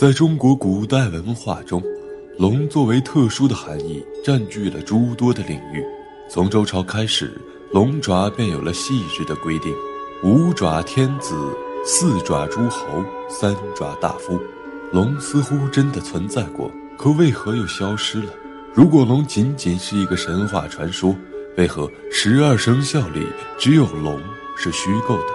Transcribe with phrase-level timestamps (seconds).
[0.00, 1.82] 在中国古代文化中，
[2.38, 5.84] 龙作为特殊的含义，占据了诸多的领域。
[6.26, 7.38] 从周朝开始，
[7.70, 9.74] 龙爪便有了细致的规定：
[10.24, 11.34] 五爪天子，
[11.84, 14.40] 四爪诸侯，三爪大夫。
[14.90, 18.32] 龙似乎真的存在过，可为何又消失了？
[18.72, 21.14] 如果龙仅仅是一个神话传说，
[21.58, 23.26] 为何十二生肖里
[23.58, 24.18] 只有龙
[24.56, 25.34] 是虚构的？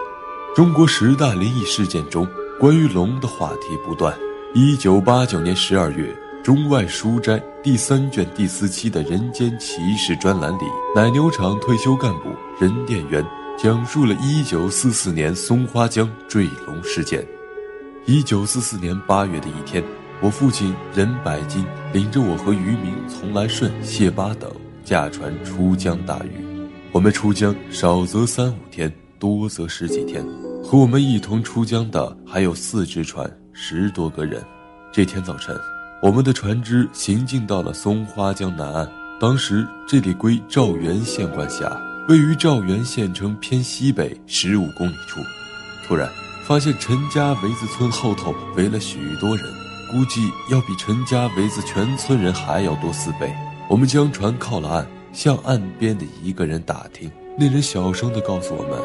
[0.56, 2.28] 中国十大灵异事件中，
[2.60, 4.12] 关于龙的话题不断。
[4.58, 6.06] 一九八九年十二月，
[6.42, 10.64] 《中外书斋》第三卷第四期的《人间奇事》专栏里，
[10.96, 13.22] 奶牛场退休干部任殿元
[13.58, 17.22] 讲述了一九四四年松花江坠龙事件。
[18.06, 19.84] 一九四四年八月的一天，
[20.22, 24.50] 我父亲任百金领着我和渔民丛来顺、谢八等
[24.86, 26.70] 驾船出江打鱼。
[26.94, 30.26] 我们出江少则三五天，多则十几天。
[30.64, 33.30] 和我们一同出江的还有四只船。
[33.58, 34.44] 十多个人。
[34.92, 35.58] 这天早晨，
[36.02, 38.88] 我们的船只行进到了松花江南岸。
[39.18, 41.66] 当时这里归赵源县管辖，
[42.10, 45.22] 位于赵源县城偏西北十五公里处。
[45.88, 46.10] 突然
[46.46, 49.46] 发现陈家围子村后头围了许多人，
[49.90, 53.34] 估计要比陈家围子全村人还要多四倍。
[53.70, 57.10] 我们将船靠了岸，向岸边的一个人打听。
[57.38, 58.80] 那人小声地告诉我们：“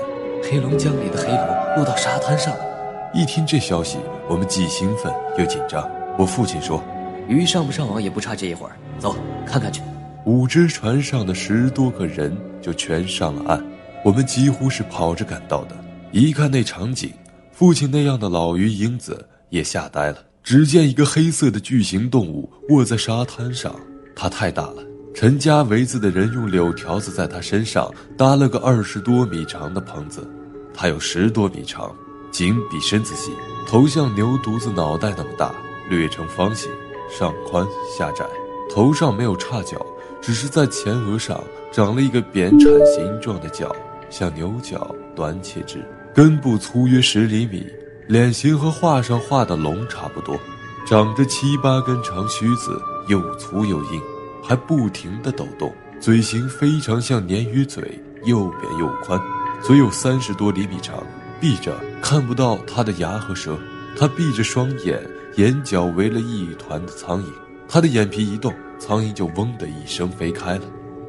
[0.48, 2.64] 黑龙江里的黑龙落到沙滩上了。”
[3.12, 5.88] 一听这消息，我们既兴奋又紧张。
[6.16, 6.80] 我父亲说
[7.28, 9.82] ：“鱼上不上网也不差这一会儿，走，看看去。”
[10.26, 13.64] 五只船上的十多个人就全上了岸。
[14.04, 15.74] 我们几乎是跑着赶到的。
[16.12, 17.12] 一看那场景，
[17.50, 20.18] 父亲那样的老鱼英子也吓呆了。
[20.44, 23.74] 只见一个黑色的巨型动物卧在沙滩上，
[24.14, 24.84] 它太大了。
[25.12, 30.24] 陈家围子的人用柳条子在它身上搭了个二十多米长的棚子，
[30.72, 31.92] 它有十多米长。
[32.30, 33.32] 颈比身子细，
[33.66, 35.52] 头像牛犊子脑袋那么大，
[35.88, 36.70] 略呈方形，
[37.10, 38.24] 上宽下窄。
[38.72, 39.84] 头上没有叉角，
[40.20, 43.74] 只是在前额上长了一个扁铲形状的角，
[44.08, 45.84] 像牛角，短且直。
[46.14, 47.66] 根部粗约十厘米，
[48.06, 50.38] 脸型和画上画的龙差不多，
[50.86, 54.00] 长着七八根长须子，又粗又硬，
[54.42, 55.72] 还不停地抖动。
[56.00, 59.20] 嘴型非常像鲶鱼嘴，又扁又宽，
[59.60, 61.02] 嘴有三十多厘米长。
[61.40, 63.58] 闭着看不到他的牙和舌，
[63.96, 65.00] 他闭着双眼，
[65.36, 67.26] 眼角围了一团的苍蝇。
[67.68, 70.62] 他的眼皮一动，苍蝇就嗡的一声飞开了。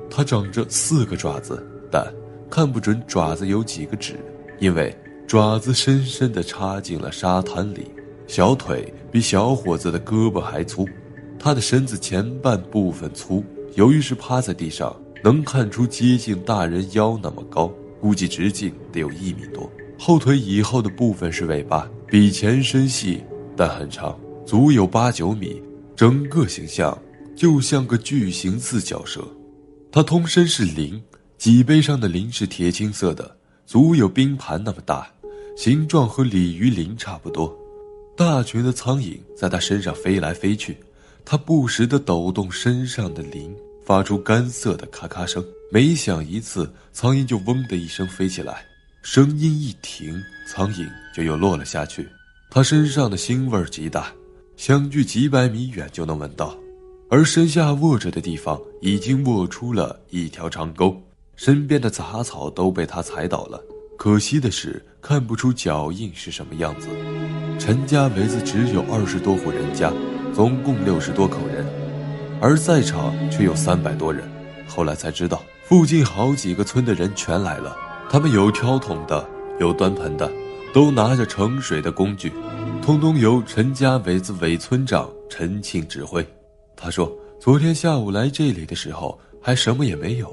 [0.09, 2.05] 他长着四个爪子，但
[2.49, 4.19] 看不准爪子有几个指，
[4.59, 7.89] 因为爪子深深地插进了沙滩里。
[8.27, 10.87] 小腿比小伙子的胳膊还粗，
[11.39, 13.43] 他的身子前半部分粗，
[13.75, 19.69] 由于是趴在地上，能看出接近大人腰那么高，估计直径得有一米多。
[20.03, 23.23] 后腿以后的部分是尾巴，比前身细，
[23.55, 25.61] 但很长，足有八九米。
[25.95, 26.97] 整个形象
[27.35, 29.21] 就像个巨型四脚蛇。
[29.91, 30.99] 它通身是鳞，
[31.37, 35.07] 脊背上的鳞是铁青色的，足有冰盘那么大，
[35.55, 37.55] 形状和鲤鱼鳞差不多。
[38.17, 40.75] 大群的苍蝇在它身上飞来飞去，
[41.23, 45.45] 它不时地抖动身上的鳞，发出干涩的咔咔声。
[45.71, 48.65] 每响一次，苍蝇就嗡的一声飞起来。
[49.03, 50.13] 声音一停，
[50.47, 52.07] 苍蝇就又落了下去。
[52.51, 54.11] 它身上的腥味极大，
[54.57, 56.55] 相距几百米远就能闻到。
[57.09, 60.95] 而身下卧着的地方已经卧出了一条长沟，
[61.35, 63.59] 身边的杂草都被他踩倒了。
[63.97, 66.87] 可惜的是，看不出脚印是什么样子。
[67.57, 69.91] 陈家围子只有二十多户人家，
[70.31, 71.65] 总共六十多口人，
[72.39, 74.29] 而在场却有三百多人。
[74.67, 77.75] 后来才知道，附近好几个村的人全来了。
[78.11, 79.25] 他们有挑桶的，
[79.57, 80.29] 有端盆的，
[80.73, 82.29] 都拿着盛水的工具，
[82.81, 86.21] 通通由陈家围子韦村长陈庆指挥。
[86.75, 90.29] 他说：“昨天下午来这里的时候还什么也没有，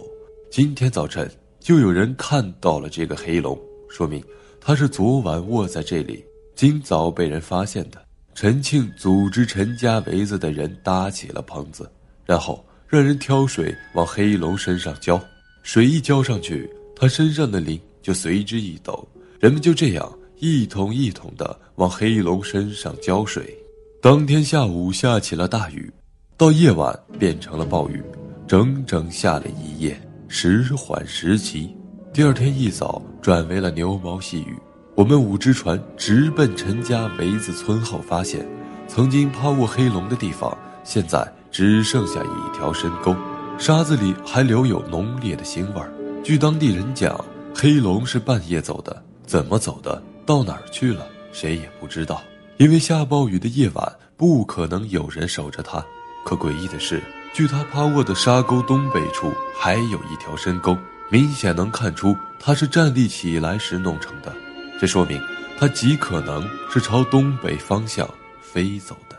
[0.50, 1.30] 今天早晨
[1.60, 3.56] 就有人看到了这个黑龙，
[3.88, 4.20] 说明
[4.60, 6.24] 他是昨晚卧在这里，
[6.56, 8.02] 今早被人发现的。”
[8.34, 11.88] 陈庆组织陈家围子的人搭起了棚子，
[12.26, 15.20] 然后让人挑水往黑龙身上浇，
[15.62, 16.68] 水一浇上去。
[17.00, 19.06] 他身上的鳞就随之一抖，
[19.38, 23.56] 人们就这样一桶一桶的往黑龙身上浇水。
[24.02, 25.92] 当天下午下起了大雨，
[26.36, 28.02] 到夜晚变成了暴雨，
[28.48, 31.72] 整整下了一夜，时缓时急。
[32.12, 34.58] 第二天一早转为了牛毛细雨。
[34.96, 38.44] 我们五只船直奔陈家围子村后，发现
[38.88, 43.14] 曾经趴卧黑龙的地方，现在只剩下一条深沟，
[43.56, 45.92] 沙子里还留有浓烈的腥味儿。
[46.24, 47.18] 据当地人讲，
[47.54, 52.22] 黑龙是半夜走的，怎么走的，到哪儿去了，谁也不知道。
[52.58, 55.84] 因为下暴雨的夜晚不可能有人守着它。
[56.24, 60.76] 可诡异的是，距他趴卧的沙沟东北处还有一条深沟，
[61.08, 64.30] 明显能看出它是站立起来时弄成的。
[64.78, 65.18] 这说明
[65.58, 68.06] 它极可能是朝东北方向
[68.42, 69.16] 飞走的。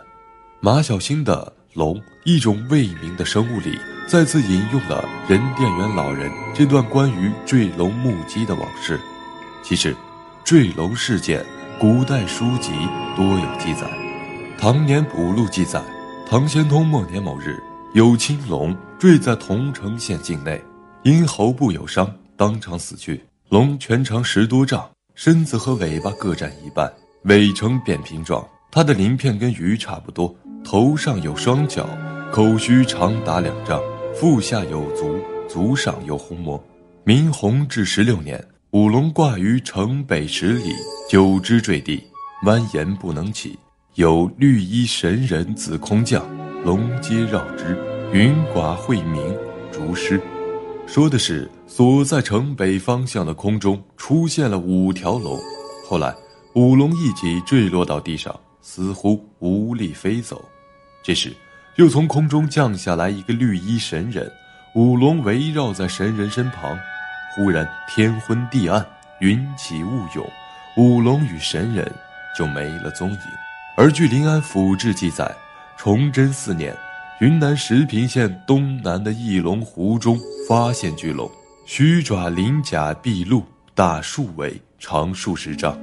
[0.59, 3.79] 马小星的龙，一种未明的生物里，
[4.09, 8.99] 再次引用了任殿元老人这段关于坠龙目击的往事。
[9.61, 9.95] 其实，
[10.43, 11.45] 坠龙事件，
[11.79, 12.71] 古代书籍
[13.15, 13.87] 多有记载。
[14.57, 15.79] 唐年补录记载，
[16.27, 17.61] 唐玄宗末年某日，
[17.93, 20.59] 有青龙坠在桐城县境内，
[21.03, 23.23] 因喉部有伤，当场死去。
[23.49, 26.91] 龙全长十多丈，身子和尾巴各占一半，
[27.25, 28.43] 尾呈扁平状。
[28.71, 31.87] 它的鳞片跟鱼差不多，头上有双角，
[32.31, 33.79] 口须长达两丈，
[34.19, 35.17] 腹下有足，
[35.47, 36.61] 足上有虹膜。
[37.05, 38.45] 明弘治十六年。
[38.71, 40.73] 五龙挂于城北十里，
[41.09, 42.03] 九只坠地，
[42.43, 43.57] 蜿蜒不能起。
[43.95, 46.21] 有绿衣神人自空降，
[46.65, 47.77] 龙皆绕之，
[48.11, 49.23] 云寡晦明，
[49.71, 50.21] 竹诗。
[50.85, 55.39] 说的是所在城北方向的空中出现了五条龙，
[55.87, 56.13] 后来
[56.55, 60.43] 五龙一起坠落到地上，似乎无力飞走。
[61.01, 61.33] 这时，
[61.75, 64.29] 又从空中降下来一个绿衣神人，
[64.73, 66.77] 五龙围绕在神人身旁。
[67.35, 68.85] 忽然天昏地暗，
[69.19, 70.29] 云起雾涌，
[70.75, 71.89] 五龙与神人
[72.37, 73.19] 就没了踪影。
[73.77, 75.31] 而据临安府志记载，
[75.77, 76.75] 崇祯四年，
[77.21, 81.29] 云南石屏县东南的翼龙湖中发现巨龙，
[81.65, 85.79] 须爪鳞甲毕露，大数尾，长数十丈。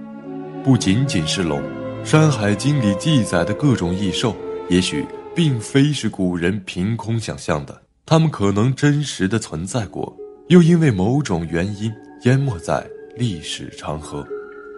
[0.62, 1.62] 不仅仅是龙，
[2.04, 4.36] 《山海经》里记载的各种异兽，
[4.68, 5.06] 也许
[5.36, 10.16] 并非是古人凭空想象的，它们可能真实的存在过。
[10.48, 11.92] 又因为某种原因
[12.22, 14.26] 淹没在历史长河，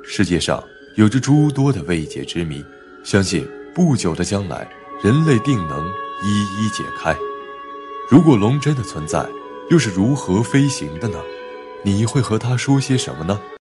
[0.03, 0.61] 世界上
[0.97, 2.61] 有着诸多的未解之谜，
[3.05, 4.69] 相信不久的将来，
[5.01, 5.87] 人类定能
[6.25, 7.15] 一一解开。
[8.11, 9.25] 如果龙真的存在，
[9.71, 11.19] 又是如何飞行的呢？
[11.85, 13.41] 你会和他说些什么呢？